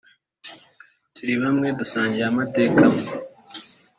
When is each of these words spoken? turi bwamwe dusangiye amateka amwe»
turi 1.13 1.33
bwamwe 1.39 1.67
dusangiye 1.79 2.25
amateka 2.31 2.79
amwe» 2.87 3.05